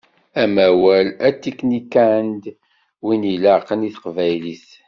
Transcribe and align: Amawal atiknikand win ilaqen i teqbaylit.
Amawal 0.43 1.07
atiknikand 1.27 2.41
win 3.05 3.23
ilaqen 3.33 3.87
i 3.89 3.89
teqbaylit. 3.95 4.67